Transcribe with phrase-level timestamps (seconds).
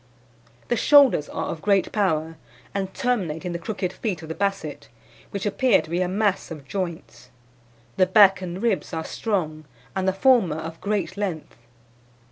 [0.69, 2.37] "The shoulders are of great power,
[2.73, 4.87] and terminate in the crooked feet of the Basset,
[5.29, 7.29] which appear to be a mass of joints.
[7.97, 11.55] The back and ribs are strong, and the former of great length.